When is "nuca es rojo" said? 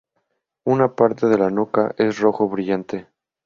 1.51-2.49